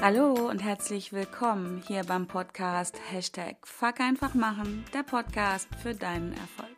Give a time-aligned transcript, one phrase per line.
[0.00, 6.34] Hallo und herzlich willkommen hier beim Podcast Hashtag Fuck einfach machen, der Podcast für deinen
[6.34, 6.76] Erfolg.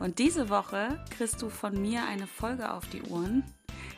[0.00, 3.44] Und diese Woche kriegst du von mir eine Folge auf die Ohren,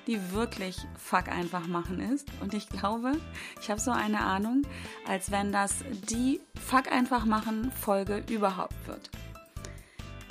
[0.08, 2.26] die wirklich Fuck einfach machen ist.
[2.40, 3.12] Und ich glaube,
[3.60, 4.62] ich habe so eine Ahnung,
[5.06, 5.76] als wenn das
[6.10, 9.10] die Fuck einfach machen Folge überhaupt wird.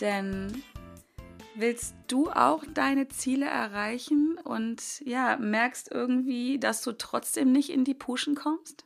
[0.01, 0.61] Denn
[1.59, 7.83] Willst du auch deine Ziele erreichen und ja, merkst irgendwie, dass du trotzdem nicht in
[7.83, 8.85] die Puschen kommst?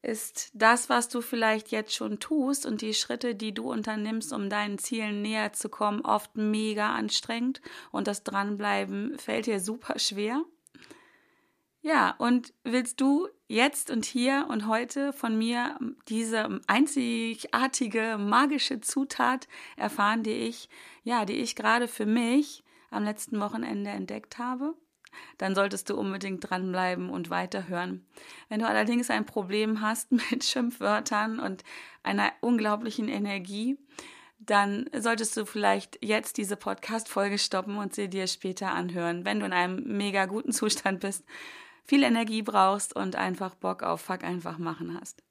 [0.00, 4.48] Ist das, was du vielleicht jetzt schon tust und die Schritte, die du unternimmst, um
[4.48, 10.44] deinen Zielen näher zu kommen, oft mega anstrengend und das Dranbleiben fällt dir super schwer?
[11.88, 19.48] Ja, und willst du jetzt und hier und heute von mir diese einzigartige magische Zutat
[19.78, 20.68] erfahren, die ich,
[21.02, 24.74] ja, die ich gerade für mich am letzten Wochenende entdeckt habe?
[25.38, 28.06] Dann solltest du unbedingt dranbleiben und weiterhören.
[28.50, 31.64] Wenn du allerdings ein Problem hast mit Schimpfwörtern und
[32.02, 33.78] einer unglaublichen Energie,
[34.38, 39.46] dann solltest du vielleicht jetzt diese Podcast-Folge stoppen und sie dir später anhören, wenn du
[39.46, 41.24] in einem mega guten Zustand bist
[41.88, 45.24] viel Energie brauchst und einfach Bock auf Fuck einfach machen hast.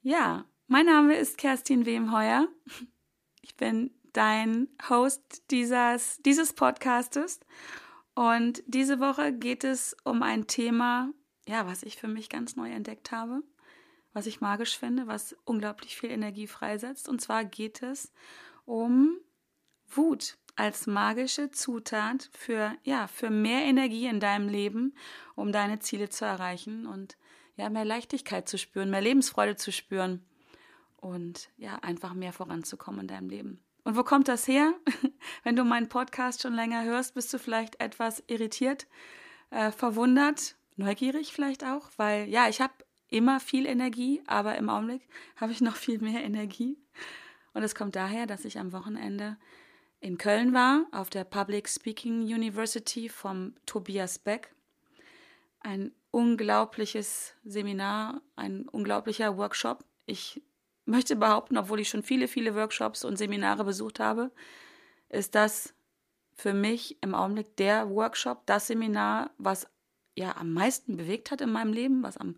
[0.00, 2.48] Ja, mein Name ist Kerstin Wemheuer.
[3.42, 7.40] Ich bin dein Host dieses, dieses Podcastes.
[8.14, 11.12] Und diese Woche geht es um ein Thema,
[11.46, 13.42] ja, was ich für mich ganz neu entdeckt habe,
[14.12, 17.06] was ich magisch finde, was unglaublich viel Energie freisetzt.
[17.08, 18.12] Und zwar geht es
[18.64, 19.18] um
[19.88, 24.94] Wut als magische Zutat für, ja, für mehr Energie in deinem Leben,
[25.34, 27.16] um deine Ziele zu erreichen und
[27.56, 30.22] ja, mehr Leichtigkeit zu spüren, mehr Lebensfreude zu spüren
[30.98, 33.58] und ja, einfach mehr voranzukommen in deinem Leben.
[33.84, 34.74] Und wo kommt das her?
[35.44, 38.86] Wenn du meinen Podcast schon länger hörst, bist du vielleicht etwas irritiert,
[39.48, 42.74] äh, verwundert, neugierig vielleicht auch, weil ja, ich habe
[43.08, 46.76] immer viel Energie, aber im Augenblick habe ich noch viel mehr Energie.
[47.54, 49.38] Und es kommt daher, dass ich am Wochenende
[50.00, 54.54] in Köln war, auf der Public Speaking University vom Tobias Beck.
[55.60, 59.84] Ein unglaubliches Seminar, ein unglaublicher Workshop.
[60.06, 60.42] Ich
[60.86, 64.30] möchte behaupten, obwohl ich schon viele, viele Workshops und Seminare besucht habe,
[65.10, 65.74] ist das
[66.34, 69.68] für mich im Augenblick der Workshop, das Seminar, was
[70.16, 72.36] ja am meisten bewegt hat in meinem Leben, was am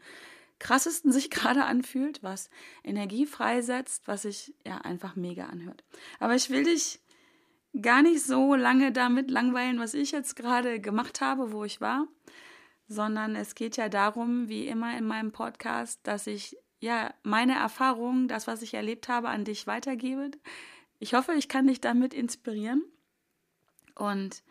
[0.59, 2.50] krassesten sich gerade anfühlt, was
[2.83, 5.84] Energie freisetzt, was sich ja einfach mega anhört.
[6.19, 7.02] Aber ich will dich
[7.81, 12.06] gar nicht so lange damit langweilen, was ich jetzt gerade gemacht habe, wo ich war,
[12.88, 18.28] sondern es geht ja darum, wie immer in meinem Podcast, dass ich ja meine Erfahrungen,
[18.28, 20.31] das, was ich erlebt habe, an dich weitergebe.
[20.99, 22.84] Ich hoffe, ich kann dich damit inspirieren.
[23.94, 24.43] Und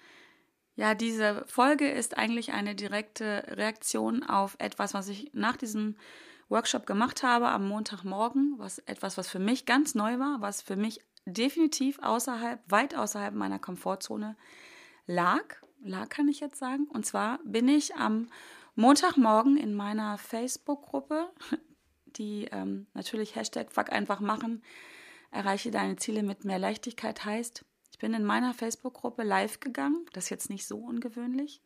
[0.75, 5.95] ja, diese Folge ist eigentlich eine direkte Reaktion auf etwas, was ich nach diesem
[6.49, 10.75] Workshop gemacht habe am Montagmorgen, was etwas, was für mich ganz neu war, was für
[10.75, 14.35] mich definitiv außerhalb, weit außerhalb meiner Komfortzone
[15.05, 15.43] lag.
[15.83, 16.85] Lag kann ich jetzt sagen.
[16.85, 18.27] Und zwar bin ich am
[18.75, 21.29] Montagmorgen in meiner Facebook-Gruppe,
[22.05, 24.63] die ähm, natürlich Hashtag Fuck einfach machen,
[25.31, 27.65] erreiche deine Ziele mit mehr Leichtigkeit heißt.
[27.91, 30.05] Ich bin in meiner Facebook-Gruppe live gegangen.
[30.13, 31.61] Das ist jetzt nicht so ungewöhnlich.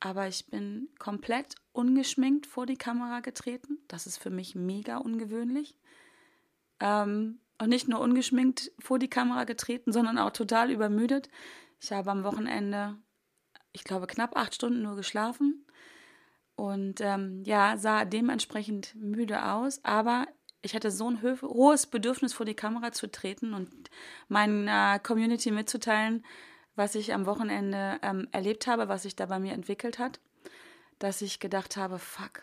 [0.00, 3.78] Aber ich bin komplett ungeschminkt vor die Kamera getreten.
[3.86, 5.76] Das ist für mich mega ungewöhnlich.
[6.80, 11.28] Ähm, und nicht nur ungeschminkt vor die Kamera getreten, sondern auch total übermüdet.
[11.80, 12.96] Ich habe am Wochenende,
[13.70, 15.64] ich glaube, knapp acht Stunden nur geschlafen
[16.56, 20.26] und ähm, ja, sah dementsprechend müde aus, aber
[20.60, 23.70] ich hatte so ein hohes Bedürfnis, vor die Kamera zu treten und
[24.26, 26.24] meiner Community mitzuteilen,
[26.74, 30.18] was ich am Wochenende ähm, erlebt habe, was sich da bei mir entwickelt hat,
[30.98, 32.42] dass ich gedacht habe, fuck,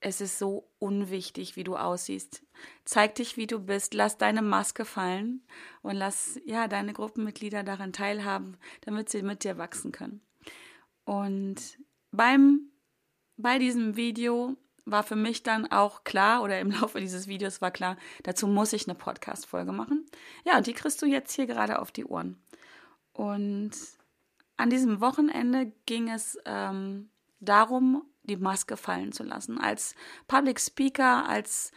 [0.00, 2.42] es ist so unwichtig, wie du aussiehst.
[2.84, 5.44] Zeig dich, wie du bist, lass deine Maske fallen
[5.82, 10.20] und lass ja deine Gruppenmitglieder daran teilhaben, damit sie mit dir wachsen können.
[11.04, 11.78] Und
[12.10, 12.70] beim
[13.38, 17.70] bei diesem Video war für mich dann auch klar, oder im Laufe dieses Videos war
[17.70, 20.06] klar, dazu muss ich eine Podcast-Folge machen.
[20.44, 22.42] Ja, und die kriegst du jetzt hier gerade auf die Ohren.
[23.12, 23.72] Und
[24.56, 27.10] an diesem Wochenende ging es ähm,
[27.40, 29.58] darum, die Maske fallen zu lassen.
[29.58, 29.96] Als
[30.28, 31.72] Public Speaker, als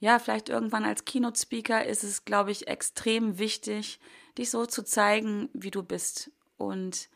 [0.00, 4.00] ja, vielleicht irgendwann als Keynote Speaker ist es, glaube ich, extrem wichtig,
[4.38, 6.30] dich so zu zeigen, wie du bist.
[6.56, 7.10] Und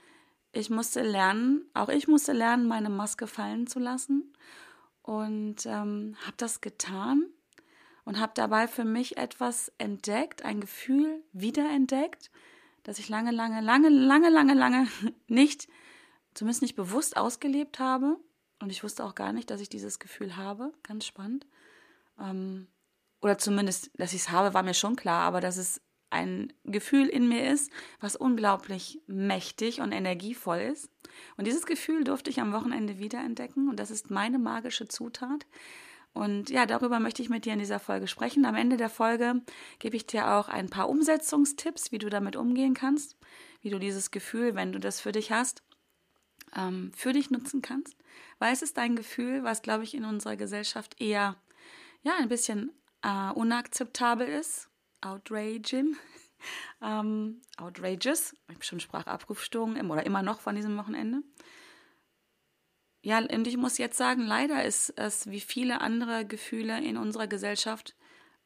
[0.53, 4.35] ich musste lernen, auch ich musste lernen, meine Maske fallen zu lassen.
[5.03, 7.25] Und ähm, habe das getan
[8.05, 12.31] und habe dabei für mich etwas entdeckt, ein Gefühl wiederentdeckt,
[12.83, 14.89] das ich lange, lange, lange, lange, lange, lange
[15.27, 15.69] nicht,
[16.35, 18.19] zumindest nicht bewusst ausgelebt habe
[18.65, 20.73] Und ich wusste auch gar nicht, dass ich dieses Gefühl habe.
[20.85, 21.47] Ganz spannend.
[22.19, 22.67] Ähm,
[23.21, 27.09] oder zumindest, dass ich es habe, war mir schon klar, aber dass es ein Gefühl
[27.09, 27.71] in mir ist,
[28.01, 30.89] was unglaublich mächtig und energievoll ist.
[31.37, 35.45] Und dieses Gefühl durfte ich am Wochenende wiederentdecken und das ist meine magische Zutat.
[36.15, 38.47] Und ja, darüber möchte ich mit dir in dieser Folge sprechen.
[38.47, 39.43] Am Ende der Folge
[39.79, 43.19] gebe ich dir auch ein paar Umsetzungstipps, wie du damit umgehen kannst,
[43.61, 45.64] wie du dieses Gefühl, wenn du das für dich hast,
[46.57, 47.97] ähm, für dich nutzen kannst.
[48.39, 51.37] Weil es ist ein Gefühl, was, glaube ich, in unserer Gesellschaft eher
[52.03, 52.73] ja, ein bisschen
[53.03, 54.69] äh, unakzeptabel ist.
[55.01, 55.97] Outraging.
[56.83, 58.35] ähm, outrageous.
[58.49, 61.23] Ich habe schon Sprachabrufstörungen oder immer noch von diesem Wochenende.
[63.03, 67.27] Ja, und ich muss jetzt sagen, leider ist es wie viele andere Gefühle in unserer
[67.27, 67.95] Gesellschaft,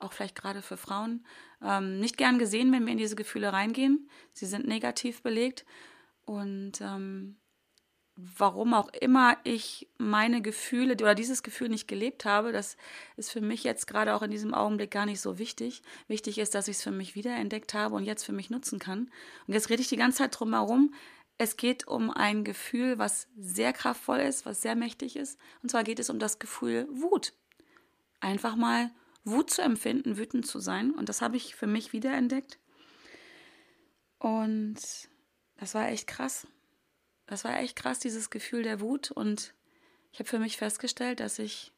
[0.01, 1.25] auch vielleicht gerade für Frauen,
[1.63, 4.11] ähm, nicht gern gesehen, wenn wir in diese Gefühle reingehen.
[4.33, 5.65] Sie sind negativ belegt.
[6.25, 7.39] Und ähm,
[8.21, 12.77] warum auch immer ich meine Gefühle oder dieses Gefühl nicht gelebt habe, das
[13.17, 15.83] ist für mich jetzt gerade auch in diesem Augenblick gar nicht so wichtig.
[16.09, 19.11] Wichtig ist, dass ich es für mich wiederentdeckt habe und jetzt für mich nutzen kann.
[19.47, 20.95] Und jetzt rede ich die ganze Zeit drum herum.
[21.39, 25.39] Es geht um ein Gefühl, was sehr kraftvoll ist, was sehr mächtig ist.
[25.63, 27.35] Und zwar geht es um das Gefühl Wut.
[28.19, 28.91] Einfach mal
[29.23, 30.91] Wut zu empfinden, wütend zu sein.
[30.91, 32.59] Und das habe ich für mich wiederentdeckt.
[34.19, 34.81] Und
[35.57, 36.49] das war echt krass
[37.29, 39.11] das war echt krass, dieses Gefühl der Wut.
[39.11, 39.55] Und
[40.13, 41.73] ich habe für mich festgestellt, dass ich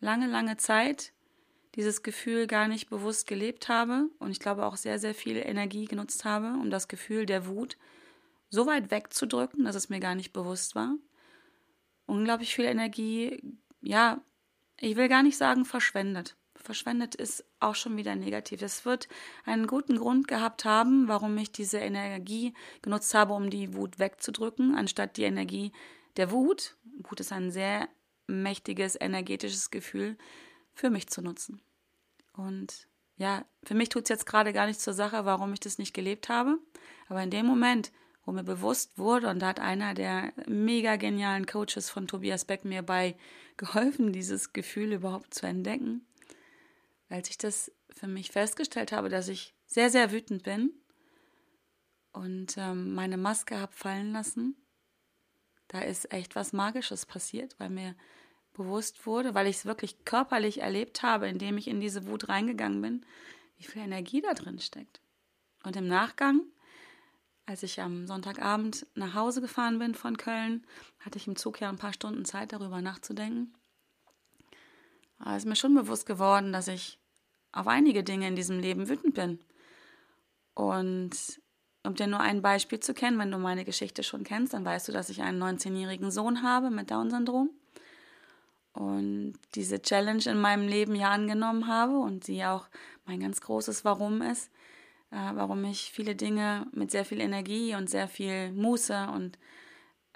[0.00, 1.12] lange, lange Zeit
[1.76, 5.86] dieses Gefühl gar nicht bewusst gelebt habe und ich glaube auch sehr, sehr viel Energie
[5.86, 7.78] genutzt habe, um das Gefühl der Wut
[8.50, 10.96] so weit wegzudrücken, dass es mir gar nicht bewusst war.
[12.04, 13.40] Unglaublich viel Energie,
[13.80, 14.20] ja,
[14.78, 18.62] ich will gar nicht sagen verschwendet verschwendet ist auch schon wieder negativ.
[18.62, 19.08] Es wird
[19.44, 24.74] einen guten Grund gehabt haben, warum ich diese Energie genutzt habe, um die Wut wegzudrücken,
[24.74, 25.72] anstatt die Energie
[26.16, 26.76] der Wut.
[27.02, 27.88] Wut ist ein sehr
[28.26, 30.16] mächtiges, energetisches Gefühl
[30.74, 31.60] für mich zu nutzen.
[32.32, 35.78] Und ja, für mich tut es jetzt gerade gar nichts zur Sache, warum ich das
[35.78, 36.58] nicht gelebt habe.
[37.08, 37.92] Aber in dem Moment,
[38.24, 42.64] wo mir bewusst wurde, und da hat einer der mega genialen Coaches von Tobias Beck
[42.64, 43.16] mir bei
[43.56, 46.06] geholfen, dieses Gefühl überhaupt zu entdecken,
[47.12, 50.72] als ich das für mich festgestellt habe, dass ich sehr, sehr wütend bin
[52.12, 54.56] und ähm, meine Maske habe fallen lassen,
[55.68, 57.94] da ist echt was Magisches passiert, weil mir
[58.54, 62.80] bewusst wurde, weil ich es wirklich körperlich erlebt habe, indem ich in diese Wut reingegangen
[62.80, 63.06] bin,
[63.56, 65.00] wie viel Energie da drin steckt.
[65.64, 66.42] Und im Nachgang,
[67.46, 70.66] als ich am Sonntagabend nach Hause gefahren bin von Köln,
[71.00, 73.54] hatte ich im Zug ja ein paar Stunden Zeit, darüber nachzudenken.
[75.18, 76.98] Aber es ist mir schon bewusst geworden, dass ich
[77.52, 79.38] auf einige Dinge in diesem Leben wütend bin.
[80.54, 81.40] Und
[81.84, 84.88] um dir nur ein Beispiel zu kennen, wenn du meine Geschichte schon kennst, dann weißt
[84.88, 87.50] du, dass ich einen 19-jährigen Sohn habe mit Down-Syndrom
[88.72, 92.68] und diese Challenge in meinem Leben ja angenommen habe und sie auch
[93.04, 94.50] mein ganz großes Warum ist,
[95.10, 99.38] äh, warum ich viele Dinge mit sehr viel Energie und sehr viel Muße und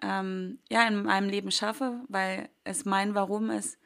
[0.02, 3.78] ähm, ja in meinem Leben schaffe, weil es mein Warum ist,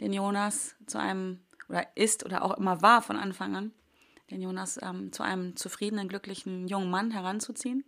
[0.00, 1.40] den Jonas zu einem
[1.72, 3.72] oder ist oder auch immer war von Anfang an,
[4.30, 7.84] den Jonas ähm, zu einem zufriedenen, glücklichen jungen Mann heranzuziehen.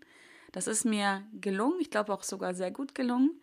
[0.53, 3.41] Das ist mir gelungen, ich glaube auch sogar sehr gut gelungen.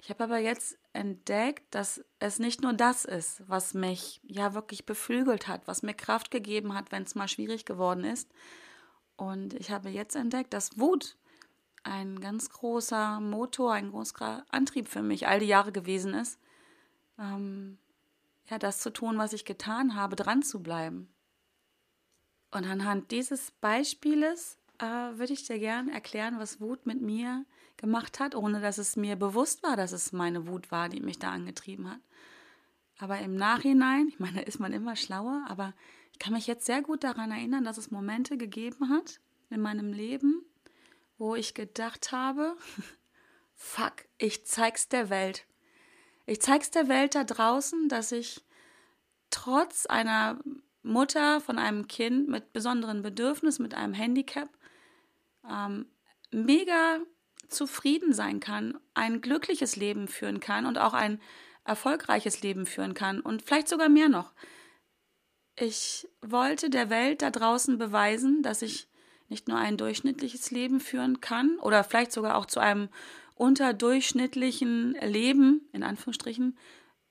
[0.00, 4.86] Ich habe aber jetzt entdeckt, dass es nicht nur das ist, was mich ja wirklich
[4.86, 8.30] beflügelt hat, was mir Kraft gegeben hat, wenn es mal schwierig geworden ist.
[9.16, 11.16] Und ich habe jetzt entdeckt, dass Wut
[11.84, 16.38] ein ganz großer Motor, ein großer Antrieb für mich all die Jahre gewesen ist,
[17.18, 17.78] ähm,
[18.48, 21.08] ja, das zu tun, was ich getan habe, dran zu bleiben.
[22.50, 27.44] Und anhand dieses Beispieles äh, würde ich dir gern erklären, was Wut mit mir
[27.76, 31.18] gemacht hat, ohne dass es mir bewusst war, dass es meine Wut war, die mich
[31.18, 32.00] da angetrieben hat.
[32.98, 35.74] Aber im Nachhinein, ich meine, da ist man immer schlauer, aber
[36.12, 39.20] ich kann mich jetzt sehr gut daran erinnern, dass es Momente gegeben hat
[39.50, 40.44] in meinem Leben,
[41.18, 42.56] wo ich gedacht habe,
[43.54, 45.44] fuck, ich zeig's der Welt.
[46.26, 48.44] Ich zeig's der Welt da draußen, dass ich
[49.30, 50.38] trotz einer
[50.82, 54.48] Mutter von einem Kind mit besonderen Bedürfnissen, mit einem Handicap,
[55.48, 55.86] ähm,
[56.30, 56.98] mega
[57.48, 61.20] zufrieden sein kann, ein glückliches Leben führen kann und auch ein
[61.64, 64.32] erfolgreiches Leben führen kann und vielleicht sogar mehr noch.
[65.56, 68.88] Ich wollte der Welt da draußen beweisen, dass ich
[69.28, 72.88] nicht nur ein durchschnittliches Leben führen kann oder vielleicht sogar auch zu einem
[73.34, 76.56] unterdurchschnittlichen Leben, in Anführungsstrichen,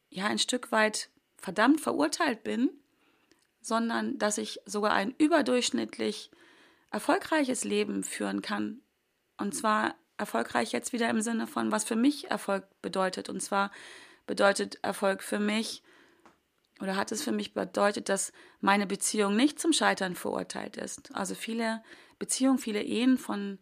[0.09, 2.69] ja, ein Stück weit verdammt verurteilt bin,
[3.61, 6.31] sondern dass ich sogar ein überdurchschnittlich
[6.91, 8.81] erfolgreiches Leben führen kann.
[9.37, 13.29] Und zwar erfolgreich jetzt wieder im Sinne von, was für mich Erfolg bedeutet.
[13.29, 13.71] Und zwar
[14.27, 15.83] bedeutet Erfolg für mich
[16.79, 21.13] oder hat es für mich bedeutet, dass meine Beziehung nicht zum Scheitern verurteilt ist.
[21.15, 21.83] Also viele
[22.19, 23.59] Beziehungen, viele Ehen von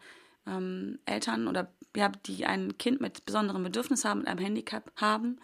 [0.47, 5.39] ähm, Eltern oder ja, die ein Kind mit besonderen Bedürfnissen haben, mit einem Handicap haben,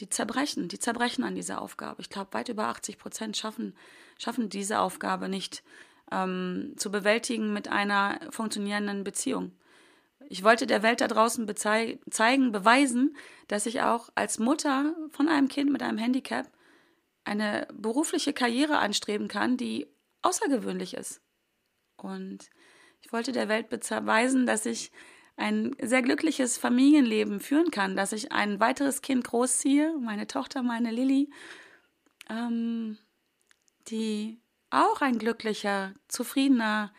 [0.00, 2.00] die zerbrechen, die zerbrechen an dieser Aufgabe.
[2.00, 3.76] Ich glaube, weit über 80 Prozent schaffen,
[4.18, 5.62] schaffen diese Aufgabe nicht
[6.10, 9.52] ähm, zu bewältigen mit einer funktionierenden Beziehung.
[10.28, 13.16] Ich wollte der Welt da draußen zeigen, beweisen,
[13.48, 16.46] dass ich auch als Mutter von einem Kind mit einem Handicap
[17.24, 19.88] eine berufliche Karriere anstreben kann, die
[20.22, 21.20] außergewöhnlich ist.
[21.96, 22.48] Und
[23.02, 24.92] ich wollte der Welt beweisen, dass ich
[25.36, 30.90] ein sehr glückliches Familienleben führen kann, dass ich ein weiteres Kind großziehe, meine Tochter, meine
[30.90, 31.30] Lilly,
[32.28, 32.98] ähm,
[33.88, 36.92] die auch ein glücklicher, zufriedener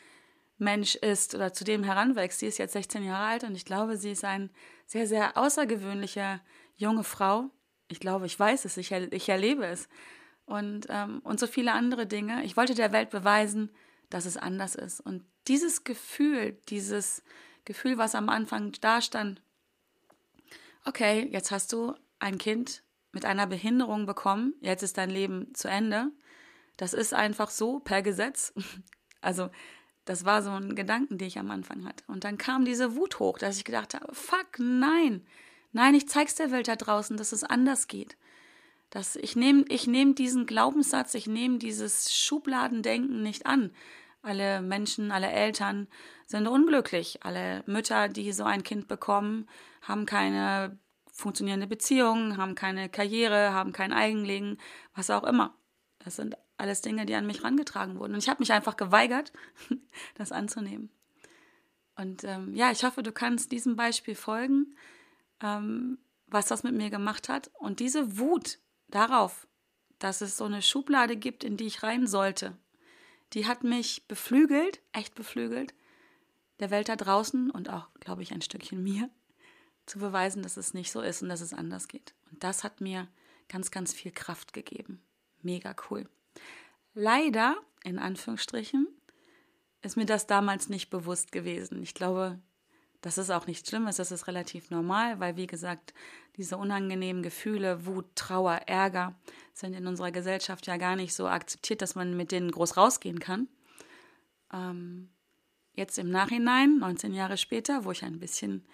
[0.58, 2.40] Mensch ist oder zu dem heranwächst.
[2.40, 4.50] Sie ist jetzt 16 Jahre alt und ich glaube, sie ist ein
[4.86, 6.42] sehr, sehr außergewöhnlicher
[6.76, 7.50] junge Frau.
[7.88, 9.88] Ich glaube, ich weiß es, ich, ich erlebe es.
[10.46, 12.44] Und, ähm, und so viele andere Dinge.
[12.44, 13.72] Ich wollte der Welt beweisen,
[14.10, 15.00] dass es anders ist.
[15.00, 17.24] Und dieses Gefühl, dieses
[17.66, 19.42] Gefühl, was am Anfang da stand,
[20.86, 25.68] okay, jetzt hast du ein Kind mit einer Behinderung bekommen, jetzt ist dein Leben zu
[25.68, 26.12] Ende.
[26.78, 28.54] Das ist einfach so per Gesetz.
[29.24, 29.52] Also
[30.06, 32.04] das war so ein Gedanken, den ich am Anfang hatte.
[32.08, 35.24] Und dann kam diese Wut hoch, dass ich gedacht habe, fuck, nein.
[35.74, 38.18] Nein, ich zeig's der Welt da draußen, dass es anders geht.
[38.90, 43.72] Dass ich nehme ich nehm diesen Glaubenssatz, ich nehme dieses Schubladendenken nicht an.
[44.22, 45.88] Alle Menschen, alle Eltern
[46.28, 47.24] sind unglücklich.
[47.24, 49.48] Alle Mütter, die so ein Kind bekommen,
[49.82, 50.78] haben keine
[51.12, 54.58] funktionierende Beziehung, haben keine Karriere, haben kein Eigenleben,
[54.96, 55.56] was auch immer.
[56.00, 58.14] Das sind alles Dinge, die an mich rangetragen wurden.
[58.14, 59.34] Und ich habe mich einfach geweigert,
[60.16, 60.90] das anzunehmen.
[61.96, 64.76] Und ähm, ja, ich hoffe, du kannst diesem Beispiel folgen,
[65.42, 65.98] ähm,
[66.28, 67.52] was das mit mir gemacht hat.
[67.60, 69.48] Und diese Wut darauf,
[70.00, 72.58] dass es so eine Schublade gibt, in die ich rein sollte,
[73.34, 75.74] die hat mich beflügelt, echt beflügelt,
[76.60, 79.10] der Welt da draußen und auch, glaube ich, ein Stückchen mir
[79.86, 82.14] zu beweisen, dass es nicht so ist und dass es anders geht.
[82.32, 83.08] Und das hat mir
[83.50, 85.02] ganz, ganz viel Kraft gegeben.
[85.42, 86.08] Mega cool.
[86.94, 88.88] Leider, in Anführungsstrichen,
[89.82, 91.82] ist mir das damals nicht bewusst gewesen.
[91.82, 92.40] Ich glaube,
[93.02, 95.94] das ist auch nichts Schlimmes, das ist relativ normal, weil, wie gesagt,
[96.38, 99.16] diese unangenehmen Gefühle, Wut, Trauer, Ärger
[99.54, 103.20] sind in unserer Gesellschaft ja gar nicht so akzeptiert, dass man mit denen groß rausgehen
[103.20, 103.48] kann.
[104.54, 105.10] Ähm,
[105.74, 108.66] jetzt im Nachhinein, 19 Jahre später, wo ich ein bisschen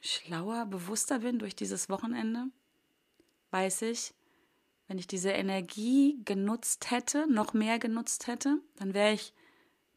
[0.00, 2.48] schlauer, bewusster bin durch dieses Wochenende,
[3.50, 4.12] weiß ich,
[4.88, 9.32] wenn ich diese Energie genutzt hätte, noch mehr genutzt hätte, dann wäre ich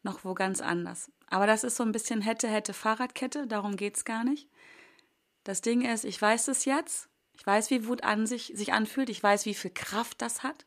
[0.02, 1.10] noch wo ganz anders.
[1.30, 4.48] Aber das ist so ein bisschen hätte, hätte Fahrradkette, darum geht es gar nicht.
[5.44, 9.08] Das Ding ist, ich weiß es jetzt, ich weiß, wie Wut an sich, sich anfühlt,
[9.08, 10.66] ich weiß, wie viel Kraft das hat.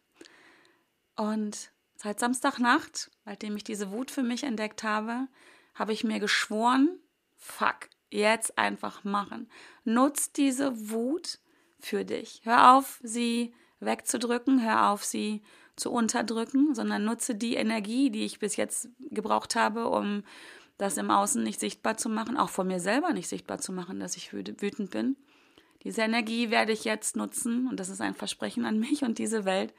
[1.16, 5.28] Und seit Samstagnacht, seitdem ich diese Wut für mich entdeckt habe,
[5.76, 6.98] habe ich mir geschworen,
[7.36, 9.50] fuck, jetzt einfach machen.
[9.84, 11.40] Nutz diese Wut
[11.80, 12.42] für dich.
[12.44, 15.44] Hör auf, sie wegzudrücken, hör auf, sie
[15.76, 20.24] zu unterdrücken, sondern nutze die Energie, die ich bis jetzt gebraucht habe, um
[20.78, 24.00] das im Außen nicht sichtbar zu machen, auch von mir selber nicht sichtbar zu machen,
[24.00, 25.16] dass ich wütend bin.
[25.84, 29.46] Diese Energie werde ich jetzt nutzen und das ist ein Versprechen an mich und diese
[29.46, 29.74] Welt,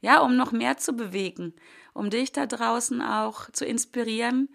[0.00, 1.54] ja, um noch mehr zu bewegen,
[1.94, 4.48] um dich da draußen auch zu inspirieren,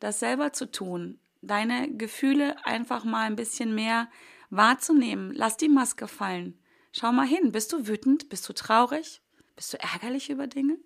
[0.00, 4.08] das selber zu tun, deine Gefühle einfach mal ein bisschen mehr
[4.50, 5.32] wahrzunehmen.
[5.34, 6.58] Lass die Maske fallen.
[6.92, 7.52] Schau mal hin.
[7.52, 8.28] Bist du wütend?
[8.28, 9.20] Bist du traurig?
[9.56, 10.78] Bist du ärgerlich über Dinge?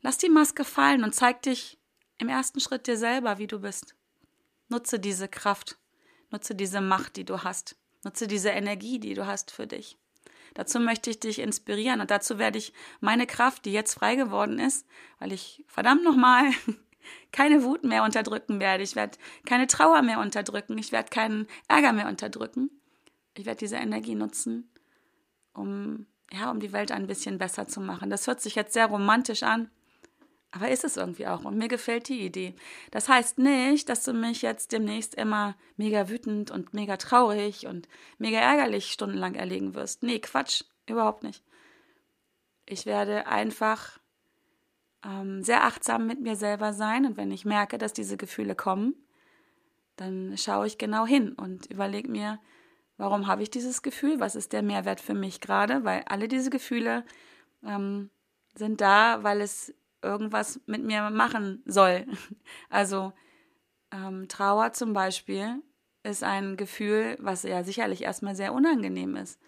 [0.00, 1.78] Lass die Maske fallen und zeig dich
[2.18, 3.94] im ersten Schritt dir selber, wie du bist.
[4.68, 5.78] Nutze diese Kraft.
[6.30, 7.76] Nutze diese Macht, die du hast.
[8.04, 9.96] Nutze diese Energie, die du hast für dich.
[10.54, 14.58] Dazu möchte ich dich inspirieren und dazu werde ich meine Kraft, die jetzt frei geworden
[14.58, 14.86] ist,
[15.18, 16.50] weil ich verdammt nochmal
[17.32, 18.82] keine Wut mehr unterdrücken werde.
[18.82, 20.76] Ich werde keine Trauer mehr unterdrücken.
[20.78, 22.70] Ich werde keinen Ärger mehr unterdrücken.
[23.36, 24.70] Ich werde diese Energie nutzen,
[25.54, 28.10] um, ja, um die Welt ein bisschen besser zu machen.
[28.10, 29.70] Das hört sich jetzt sehr romantisch an,
[30.50, 31.44] aber ist es irgendwie auch.
[31.44, 32.54] Und mir gefällt die Idee.
[32.90, 37.88] Das heißt nicht, dass du mich jetzt demnächst immer mega wütend und mega traurig und
[38.18, 40.02] mega ärgerlich stundenlang erlegen wirst.
[40.02, 40.64] Nee, Quatsch.
[40.86, 41.42] Überhaupt nicht.
[42.66, 43.98] Ich werde einfach
[45.04, 48.94] ähm, sehr achtsam mit mir selber sein und wenn ich merke, dass diese Gefühle kommen,
[49.96, 52.38] dann schaue ich genau hin und überlege mir,
[53.02, 56.50] warum habe ich dieses Gefühl, was ist der Mehrwert für mich gerade, weil alle diese
[56.50, 57.04] Gefühle
[57.64, 58.10] ähm,
[58.54, 62.06] sind da, weil es irgendwas mit mir machen soll.
[62.70, 63.12] Also
[63.90, 65.60] ähm, Trauer zum Beispiel
[66.04, 69.40] ist ein Gefühl, was ja sicherlich erstmal sehr unangenehm ist.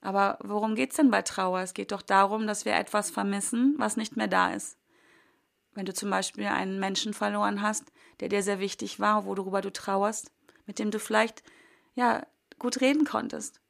[0.00, 1.60] Aber worum geht es denn bei Trauer?
[1.60, 4.78] Es geht doch darum, dass wir etwas vermissen, was nicht mehr da ist.
[5.74, 7.84] Wenn du zum Beispiel einen Menschen verloren hast,
[8.18, 10.32] der dir sehr wichtig war, worüber du trauerst,
[10.66, 11.44] mit dem du vielleicht
[11.94, 12.26] ja
[12.58, 13.60] gut reden konntest,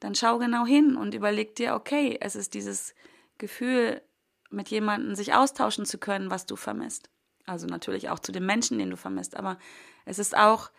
[0.00, 2.94] dann schau genau hin und überleg dir, okay, es ist dieses
[3.38, 4.02] Gefühl,
[4.50, 7.10] mit jemandem sich austauschen zu können, was du vermisst.
[7.46, 9.58] Also natürlich auch zu dem Menschen, den du vermisst, aber
[10.04, 10.70] es ist auch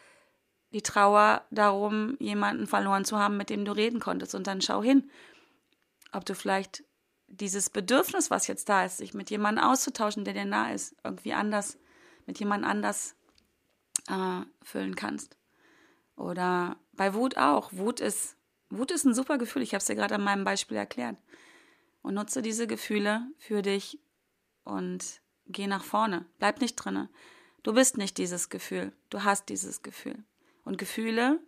[0.74, 4.36] die Trauer darum, jemanden verloren zu haben, mit dem du reden konntest.
[4.36, 5.10] Und dann schau hin,
[6.12, 6.84] ob du vielleicht
[7.28, 11.34] dieses Bedürfnis, was jetzt da ist, sich mit jemandem auszutauschen, der dir nah ist, irgendwie
[11.34, 11.78] anders,
[12.26, 13.16] mit jemand anders
[14.08, 15.38] äh, füllen kannst.
[16.22, 17.74] Oder bei Wut auch.
[17.74, 18.38] Wut ist,
[18.70, 19.64] Wut ist ein super Gefühl.
[19.64, 21.18] Ich habe es dir gerade an meinem Beispiel erklärt.
[22.04, 24.00] Und nutze diese Gefühle für dich
[24.64, 26.26] und geh nach vorne.
[26.38, 27.10] Bleib nicht drinne.
[27.64, 28.92] Du bist nicht dieses Gefühl.
[29.10, 30.24] Du hast dieses Gefühl.
[30.64, 31.40] Und Gefühle,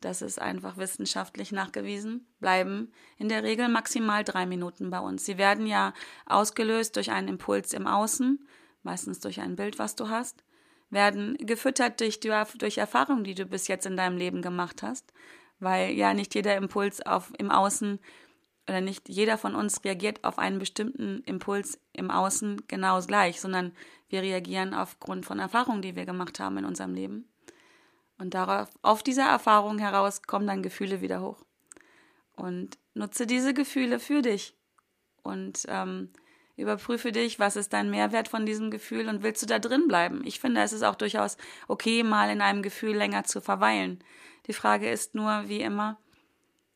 [0.00, 5.26] das ist einfach wissenschaftlich nachgewiesen, bleiben in der Regel maximal drei Minuten bei uns.
[5.26, 5.92] Sie werden ja
[6.24, 8.46] ausgelöst durch einen Impuls im Außen,
[8.82, 10.42] meistens durch ein Bild, was du hast,
[10.92, 15.12] werden gefüttert durch, durch Erfahrungen, die du bis jetzt in deinem Leben gemacht hast,
[15.58, 17.98] weil ja nicht jeder Impuls auf, im Außen
[18.68, 23.72] oder nicht jeder von uns reagiert auf einen bestimmten Impuls im Außen genau gleich, sondern
[24.08, 27.26] wir reagieren aufgrund von Erfahrungen, die wir gemacht haben in unserem Leben.
[28.18, 31.44] Und darauf, auf dieser Erfahrung heraus kommen dann Gefühle wieder hoch.
[32.36, 34.54] Und nutze diese Gefühle für dich
[35.22, 36.10] und ähm,
[36.62, 40.22] überprüfe dich, was ist dein Mehrwert von diesem Gefühl und willst du da drin bleiben?
[40.24, 41.36] Ich finde, es ist auch durchaus
[41.68, 44.02] okay, mal in einem Gefühl länger zu verweilen.
[44.46, 45.98] Die Frage ist nur, wie immer,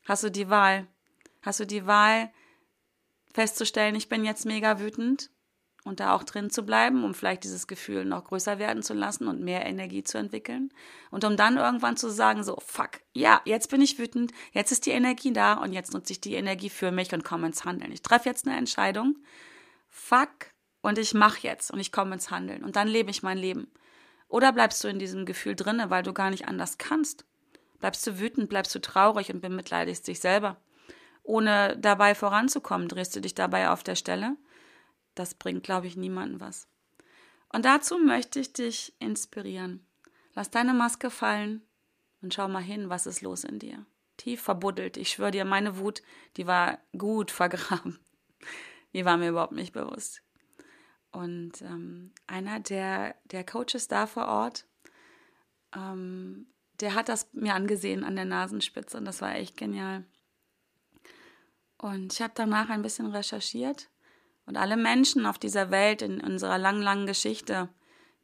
[0.05, 0.87] hast du die Wahl?
[1.41, 2.31] Hast du die Wahl,
[3.33, 5.29] festzustellen, ich bin jetzt mega wütend
[5.87, 9.27] und da auch drin zu bleiben, um vielleicht dieses Gefühl noch größer werden zu lassen
[9.27, 10.71] und mehr Energie zu entwickeln.
[11.11, 14.85] Und um dann irgendwann zu sagen, so, fuck, ja, jetzt bin ich wütend, jetzt ist
[14.85, 17.91] die Energie da und jetzt nutze ich die Energie für mich und komme ins Handeln.
[17.91, 19.15] Ich treffe jetzt eine Entscheidung,
[19.97, 23.37] fuck, und ich mache jetzt und ich komme ins Handeln und dann lebe ich mein
[23.37, 23.69] Leben.
[24.29, 27.25] Oder bleibst du in diesem Gefühl drinne, weil du gar nicht anders kannst?
[27.79, 30.61] Bleibst du wütend, bleibst du traurig und bemitleidest dich selber?
[31.23, 34.37] Ohne dabei voranzukommen, drehst du dich dabei auf der Stelle?
[35.15, 36.67] Das bringt, glaube ich, niemandem was.
[37.51, 39.85] Und dazu möchte ich dich inspirieren.
[40.35, 41.61] Lass deine Maske fallen
[42.21, 43.85] und schau mal hin, was ist los in dir.
[44.17, 44.97] Tief verbuddelt.
[44.97, 46.01] Ich schwöre dir, meine Wut,
[46.37, 47.99] die war gut vergraben.
[48.97, 50.23] Die war mir überhaupt nicht bewusst.
[51.11, 54.65] Und ähm, einer der, der Coaches da vor Ort,
[55.75, 56.47] ähm,
[56.79, 60.03] der hat das mir angesehen an der Nasenspitze und das war echt genial.
[61.77, 63.87] Und ich habe danach ein bisschen recherchiert
[64.47, 67.69] und alle Menschen auf dieser Welt in unserer langen, langen Geschichte,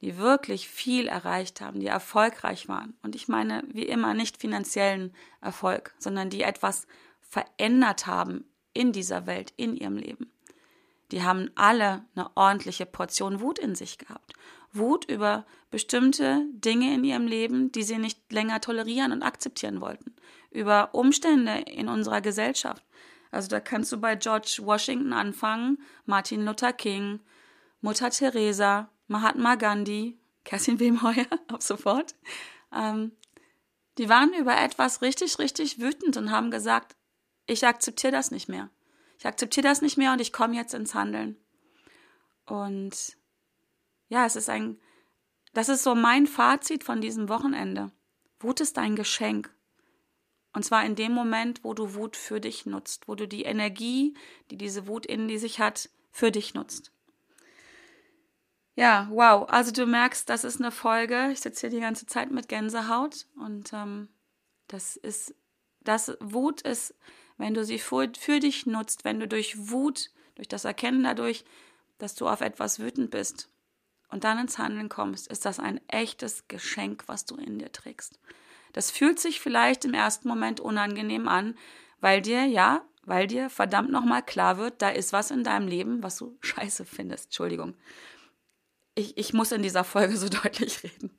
[0.01, 2.97] die wirklich viel erreicht haben, die erfolgreich waren.
[3.03, 6.87] Und ich meine, wie immer, nicht finanziellen Erfolg, sondern die etwas
[7.21, 10.32] verändert haben in dieser Welt, in ihrem Leben.
[11.13, 14.33] Die haben alle eine ordentliche Portion Wut in sich gehabt.
[14.71, 20.15] Wut über bestimmte Dinge in ihrem Leben, die sie nicht länger tolerieren und akzeptieren wollten.
[20.49, 22.83] Über Umstände in unserer Gesellschaft,
[23.29, 27.19] also da kannst du bei George Washington anfangen, Martin Luther King,
[27.79, 32.15] Mutter Teresa, Mahatma Gandhi, Kerstin Wemheuer, ab sofort.
[32.73, 33.11] Ähm,
[33.99, 36.95] die waren über etwas richtig, richtig wütend und haben gesagt,
[37.45, 38.71] ich akzeptiere das nicht mehr.
[39.17, 41.37] Ich akzeptiere das nicht mehr und ich komme jetzt ins Handeln.
[42.45, 43.17] Und
[44.09, 44.79] ja, es ist ein,
[45.53, 47.91] das ist so mein Fazit von diesem Wochenende.
[48.39, 49.53] Wut ist ein Geschenk.
[50.53, 54.15] Und zwar in dem Moment, wo du Wut für dich nutzt, wo du die Energie,
[54.51, 56.91] die diese Wut in die sich hat, für dich nutzt.
[58.75, 59.47] Ja, wow.
[59.49, 61.29] Also du merkst, das ist eine Folge.
[61.31, 64.09] Ich sitze hier die ganze Zeit mit Gänsehaut und ähm,
[64.67, 65.35] das ist,
[65.81, 66.95] das Wut ist,
[67.37, 71.45] wenn du sie für, für dich nutzt, wenn du durch Wut, durch das Erkennen dadurch,
[71.97, 73.49] dass du auf etwas wütend bist
[74.09, 78.19] und dann ins Handeln kommst, ist das ein echtes Geschenk, was du in dir trägst.
[78.73, 81.55] Das fühlt sich vielleicht im ersten Moment unangenehm an,
[82.01, 86.03] weil dir, ja, weil dir verdammt nochmal klar wird, da ist was in deinem Leben,
[86.03, 87.25] was du scheiße findest.
[87.25, 87.75] Entschuldigung.
[88.95, 91.11] Ich, ich muss in dieser Folge so deutlich reden.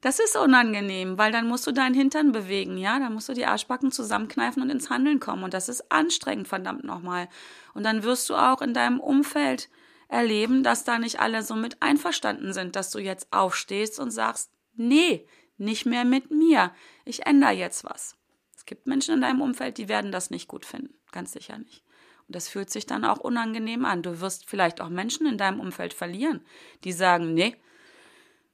[0.00, 2.98] Das ist unangenehm, weil dann musst du deinen Hintern bewegen, ja?
[2.98, 5.42] Dann musst du die Arschbacken zusammenkneifen und ins Handeln kommen.
[5.42, 7.28] Und das ist anstrengend, verdammt nochmal.
[7.74, 9.68] Und dann wirst du auch in deinem Umfeld
[10.08, 14.50] erleben, dass da nicht alle so mit einverstanden sind, dass du jetzt aufstehst und sagst,
[14.74, 16.72] nee, nicht mehr mit mir.
[17.04, 18.16] Ich ändere jetzt was.
[18.56, 20.94] Es gibt Menschen in deinem Umfeld, die werden das nicht gut finden.
[21.10, 21.82] Ganz sicher nicht.
[22.26, 24.02] Und das fühlt sich dann auch unangenehm an.
[24.02, 26.44] Du wirst vielleicht auch Menschen in deinem Umfeld verlieren,
[26.84, 27.56] die sagen, nee,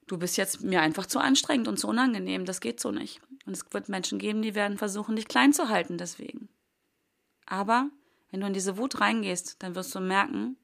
[0.07, 3.21] du bist jetzt mir einfach zu anstrengend und zu unangenehm, das geht so nicht.
[3.47, 6.49] Und es wird Menschen geben, die werden versuchen, dich klein zu halten deswegen.
[7.47, 7.91] Aber
[8.31, 10.57] wenn du in diese Wut reingehst, dann wirst du merken,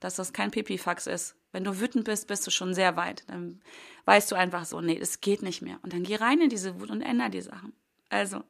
[0.00, 1.36] dass das kein Pipifax ist.
[1.52, 3.24] Wenn du wütend bist, bist du schon sehr weit.
[3.28, 3.62] Dann
[4.06, 5.78] weißt du einfach so, nee, das geht nicht mehr.
[5.82, 7.72] Und dann geh rein in diese Wut und ändere die Sachen.
[8.10, 8.42] Also,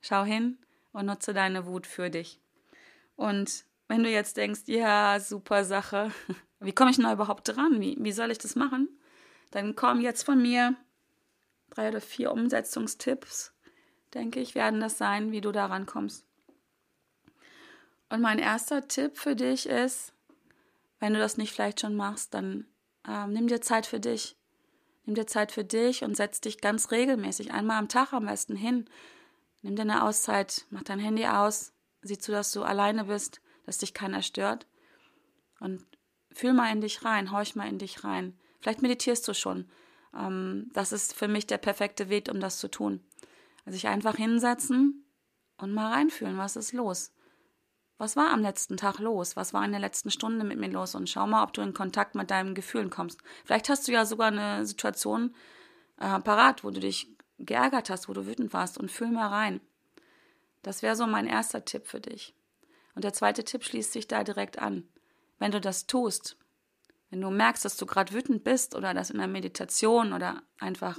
[0.00, 0.58] schau hin
[0.92, 2.40] und nutze deine Wut für dich.
[3.16, 6.10] Und wenn du jetzt denkst, ja, super Sache,
[6.60, 7.80] wie komme ich denn überhaupt dran?
[7.80, 8.88] Wie, wie soll ich das machen?
[9.50, 10.76] Dann kommen jetzt von mir
[11.70, 13.52] drei oder vier Umsetzungstipps,
[14.14, 16.26] denke ich, werden das sein, wie du da rankommst.
[18.08, 20.12] Und mein erster Tipp für dich ist,
[20.98, 22.66] wenn du das nicht vielleicht schon machst, dann
[23.06, 24.36] äh, nimm dir Zeit für dich.
[25.04, 28.56] Nimm dir Zeit für dich und setz dich ganz regelmäßig, einmal am Tag am besten
[28.56, 28.88] hin.
[29.62, 33.78] Nimm dir eine Auszeit, mach dein Handy aus, sieh zu, dass du alleine bist, dass
[33.78, 34.66] dich keiner stört.
[35.60, 35.86] Und
[36.32, 38.38] fühl mal in dich rein, horch mal in dich rein.
[38.60, 39.68] Vielleicht meditierst du schon.
[40.14, 43.00] Ähm, das ist für mich der perfekte Weg, um das zu tun.
[43.64, 45.04] Also sich einfach hinsetzen
[45.58, 47.12] und mal reinfühlen, was ist los.
[47.98, 49.36] Was war am letzten Tag los?
[49.36, 50.94] Was war in der letzten Stunde mit mir los?
[50.94, 53.20] Und schau mal, ob du in Kontakt mit deinen Gefühlen kommst.
[53.44, 55.34] Vielleicht hast du ja sogar eine Situation
[55.98, 59.60] äh, parat, wo du dich geärgert hast, wo du wütend warst und fühl mal rein.
[60.62, 62.34] Das wäre so mein erster Tipp für dich.
[62.94, 64.88] Und der zweite Tipp schließt sich da direkt an.
[65.38, 66.36] Wenn du das tust,
[67.10, 70.98] wenn du merkst, dass du gerade wütend bist oder das in einer Meditation oder einfach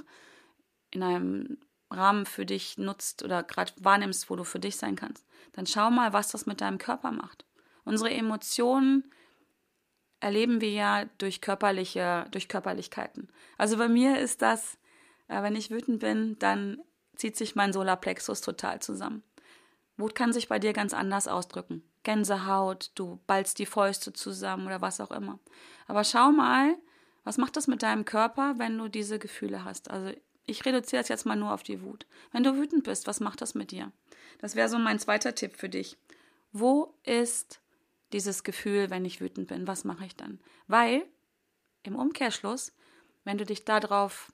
[0.92, 1.58] in einem
[1.90, 5.90] Rahmen für dich nutzt oder gerade wahrnimmst, wo du für dich sein kannst, dann schau
[5.90, 7.46] mal, was das mit deinem Körper macht.
[7.84, 9.12] Unsere Emotionen
[10.20, 13.30] erleben wir ja durch körperliche, durch Körperlichkeiten.
[13.58, 14.78] Also bei mir ist das,
[15.28, 16.82] äh, wenn ich wütend bin, dann
[17.16, 19.24] zieht sich mein Solarplexus total zusammen.
[19.98, 21.84] Wut kann sich bei dir ganz anders ausdrücken.
[22.04, 25.40] Gänsehaut, du ballst die Fäuste zusammen oder was auch immer.
[25.88, 26.76] Aber schau mal,
[27.24, 29.92] was macht das mit deinem Körper, wenn du diese Gefühle hast?
[29.92, 30.12] Also
[30.46, 32.06] ich reduziere das jetzt mal nur auf die Wut.
[32.32, 33.92] Wenn du wütend bist, was macht das mit dir?
[34.40, 35.98] Das wäre so mein zweiter Tipp für dich.
[36.52, 37.62] Wo ist
[38.12, 39.68] dieses Gefühl, wenn ich wütend bin?
[39.68, 40.40] Was mache ich dann?
[40.68, 41.06] Weil
[41.84, 42.74] im Umkehrschluss,
[43.24, 44.32] wenn du dich darauf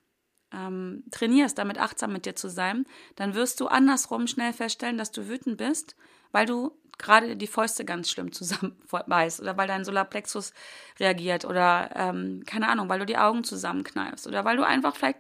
[0.52, 5.12] ähm, trainierst, damit achtsam mit dir zu sein, dann wirst du andersrum schnell feststellen, dass
[5.12, 5.96] du wütend bist,
[6.32, 10.54] weil du gerade die Fäuste ganz schlimm zusammenbeißt oder weil dein Solarplexus
[11.00, 15.20] reagiert oder ähm, keine Ahnung, weil du die Augen zusammenkneifst oder weil du einfach vielleicht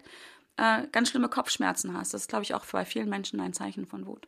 [0.58, 2.14] äh, ganz schlimme Kopfschmerzen hast.
[2.14, 4.28] Das ist, glaube ich, auch bei vielen Menschen ein Zeichen von Wut.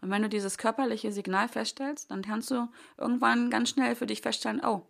[0.00, 4.20] Und wenn du dieses körperliche Signal feststellst, dann kannst du irgendwann ganz schnell für dich
[4.20, 4.86] feststellen, oh,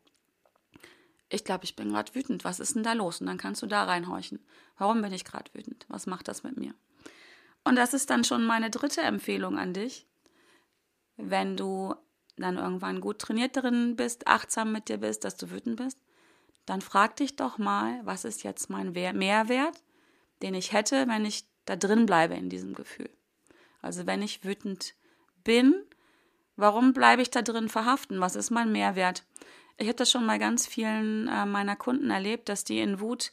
[1.29, 2.45] ich glaube, ich bin gerade wütend.
[2.45, 3.21] Was ist denn da los?
[3.21, 4.45] Und dann kannst du da reinhorchen.
[4.79, 5.85] Warum bin ich gerade wütend?
[5.89, 6.75] Was macht das mit mir?
[7.65, 10.07] Und das ist dann schon meine dritte Empfehlung an dich
[11.17, 11.95] wenn du
[12.37, 15.99] dann irgendwann gut trainiert drin bist, achtsam mit dir bist, dass du wütend bist,
[16.67, 19.83] dann frag dich doch mal, was ist jetzt mein Mehrwert,
[20.43, 23.11] den ich hätte, wenn ich da drin bleibe in diesem Gefühl.
[23.81, 24.95] Also wenn ich wütend
[25.45, 25.75] bin,
[26.57, 28.21] warum bleibe ich da drin verhaften?
[28.21, 29.25] Was ist mein Mehrwert?
[29.79, 33.33] Ich habe das schon mal ganz vielen äh, meiner Kunden erlebt, dass die in Wut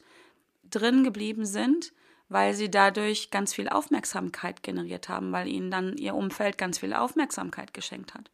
[0.62, 1.92] drin geblieben sind,
[2.34, 6.92] weil sie dadurch ganz viel Aufmerksamkeit generiert haben, weil ihnen dann ihr Umfeld ganz viel
[6.92, 8.28] Aufmerksamkeit geschenkt hat.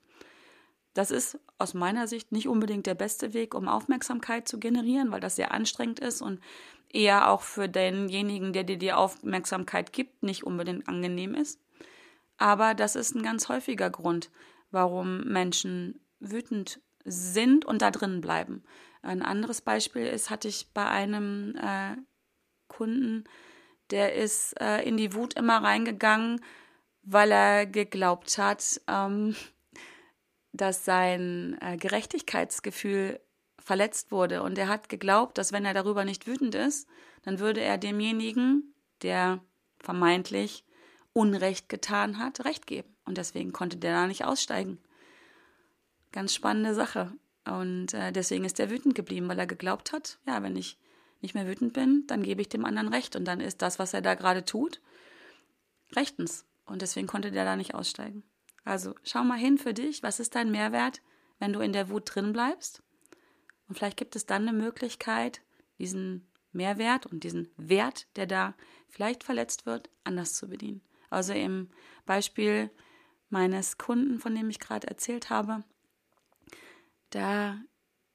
[0.94, 5.20] Das ist aus meiner Sicht nicht unbedingt der beste Weg, um Aufmerksamkeit zu generieren, weil
[5.20, 6.40] das sehr anstrengend ist und
[6.88, 11.60] eher auch für denjenigen, der dir die Aufmerksamkeit gibt, nicht unbedingt angenehm ist.
[12.38, 14.30] Aber das ist ein ganz häufiger Grund,
[14.70, 18.64] warum Menschen wütend sind und da drin bleiben.
[19.02, 21.96] Ein anderes Beispiel ist, hatte ich bei einem äh,
[22.66, 23.24] Kunden,
[23.90, 26.40] der ist äh, in die Wut immer reingegangen,
[27.02, 29.34] weil er geglaubt hat, ähm,
[30.52, 33.20] dass sein äh, Gerechtigkeitsgefühl
[33.58, 34.42] verletzt wurde.
[34.42, 36.88] Und er hat geglaubt, dass wenn er darüber nicht wütend ist,
[37.22, 39.40] dann würde er demjenigen, der
[39.78, 40.64] vermeintlich
[41.12, 42.94] Unrecht getan hat, Recht geben.
[43.04, 44.78] Und deswegen konnte der da nicht aussteigen.
[46.12, 47.12] Ganz spannende Sache.
[47.44, 50.78] Und äh, deswegen ist er wütend geblieben, weil er geglaubt hat, ja, wenn ich
[51.20, 53.16] nicht mehr wütend bin, dann gebe ich dem anderen Recht.
[53.16, 54.80] Und dann ist das, was er da gerade tut,
[55.94, 56.46] rechtens.
[56.64, 58.22] Und deswegen konnte der da nicht aussteigen.
[58.64, 61.02] Also schau mal hin für dich, was ist dein Mehrwert,
[61.38, 62.82] wenn du in der Wut drin bleibst?
[63.68, 65.42] Und vielleicht gibt es dann eine Möglichkeit,
[65.78, 68.54] diesen Mehrwert und diesen Wert, der da
[68.88, 70.82] vielleicht verletzt wird, anders zu bedienen.
[71.08, 71.70] Also im
[72.06, 72.70] Beispiel
[73.28, 75.64] meines Kunden, von dem ich gerade erzählt habe,
[77.10, 77.60] da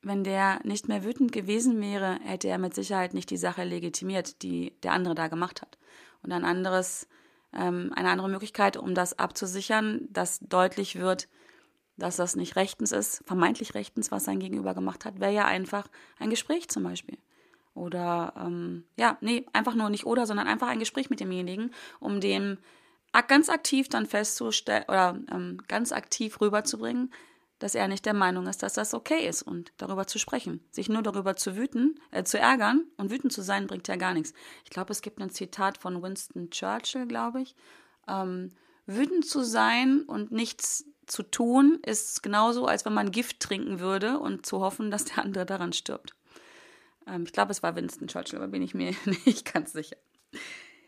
[0.05, 4.43] wenn der nicht mehr wütend gewesen wäre, hätte er mit Sicherheit nicht die Sache legitimiert,
[4.43, 5.79] die der andere da gemacht hat.
[6.21, 7.07] Und ein anderes,
[7.53, 11.27] ähm, eine andere Möglichkeit, um das abzusichern, dass deutlich wird,
[11.97, 15.87] dass das nicht rechtens ist, vermeintlich rechtens, was sein Gegenüber gemacht hat, wäre ja einfach
[16.19, 17.17] ein Gespräch zum Beispiel.
[17.73, 22.21] Oder ähm, ja, nee, einfach nur nicht oder, sondern einfach ein Gespräch mit demjenigen, um
[22.21, 22.59] dem
[23.27, 27.11] ganz aktiv dann festzustellen oder ähm, ganz aktiv rüberzubringen,
[27.59, 30.65] dass er nicht der Meinung ist, dass das okay ist und darüber zu sprechen.
[30.71, 34.13] Sich nur darüber zu wüten, äh, zu ärgern und wütend zu sein, bringt ja gar
[34.13, 34.33] nichts.
[34.63, 37.55] Ich glaube, es gibt ein Zitat von Winston Churchill, glaube ich.
[38.07, 38.51] Ähm,
[38.85, 44.19] wütend zu sein und nichts zu tun, ist genauso, als wenn man Gift trinken würde
[44.19, 46.15] und zu hoffen, dass der andere daran stirbt.
[47.07, 48.93] Ähm, ich glaube, es war Winston Churchill, aber bin ich mir
[49.25, 49.97] nicht ganz sicher.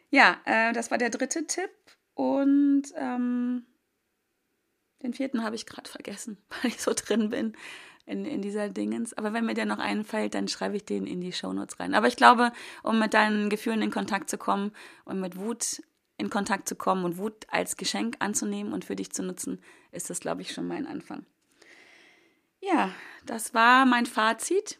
[0.10, 1.70] Ja, äh, das war der dritte Tipp.
[2.14, 3.66] Und ähm,
[5.04, 7.54] den vierten habe ich gerade vergessen, weil ich so drin bin
[8.06, 9.14] in, in dieser Dingens.
[9.14, 11.94] Aber wenn mir der noch einfällt, dann schreibe ich den in die Shownotes rein.
[11.94, 12.52] Aber ich glaube,
[12.84, 14.72] um mit deinen Gefühlen in Kontakt zu kommen
[15.06, 15.82] und mit Wut
[16.18, 20.10] in Kontakt zu kommen und Wut als Geschenk anzunehmen und für dich zu nutzen, ist
[20.10, 21.26] das, glaube ich, schon mein Anfang.
[22.60, 22.92] Ja,
[23.26, 24.80] das war mein Fazit.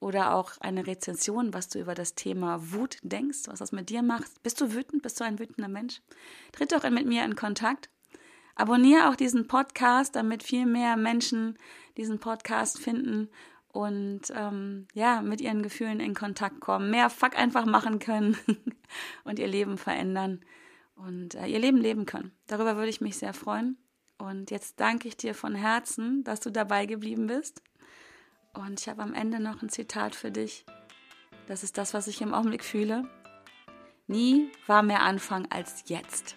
[0.00, 4.02] oder auch eine Rezension, was du über das Thema Wut denkst, was das mit dir
[4.02, 4.42] macht.
[4.42, 5.02] Bist du wütend?
[5.02, 6.02] Bist du ein wütender Mensch?
[6.52, 7.88] Tritt doch mit mir in Kontakt.
[8.58, 11.56] Abonniere auch diesen Podcast, damit viel mehr Menschen
[11.96, 13.28] diesen Podcast finden
[13.68, 18.36] und ähm, ja, mit ihren Gefühlen in Kontakt kommen, mehr Fuck einfach machen können
[19.24, 20.40] und ihr Leben verändern
[20.96, 22.32] und äh, ihr Leben leben können.
[22.48, 23.78] Darüber würde ich mich sehr freuen.
[24.18, 27.62] Und jetzt danke ich dir von Herzen, dass du dabei geblieben bist.
[28.54, 30.66] Und ich habe am Ende noch ein Zitat für dich.
[31.46, 33.08] Das ist das, was ich im Augenblick fühle.
[34.08, 36.34] Nie war mehr Anfang als jetzt.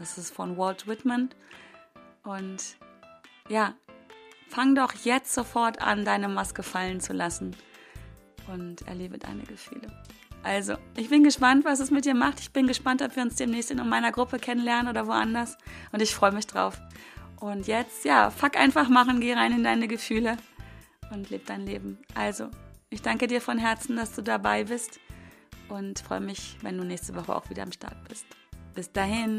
[0.00, 1.28] Das ist von Walt Whitman.
[2.24, 2.76] Und
[3.48, 3.74] ja,
[4.48, 7.54] fang doch jetzt sofort an, deine Maske fallen zu lassen
[8.48, 9.92] und erlebe deine Gefühle.
[10.42, 12.40] Also, ich bin gespannt, was es mit dir macht.
[12.40, 15.58] Ich bin gespannt, ob wir uns demnächst in meiner Gruppe kennenlernen oder woanders.
[15.92, 16.80] Und ich freue mich drauf.
[17.38, 20.38] Und jetzt, ja, fuck einfach machen, geh rein in deine Gefühle
[21.10, 21.98] und lebe dein Leben.
[22.14, 22.48] Also,
[22.88, 24.98] ich danke dir von Herzen, dass du dabei bist
[25.68, 28.24] und freue mich, wenn du nächste Woche auch wieder am Start bist.
[28.74, 29.36] Bis dahin.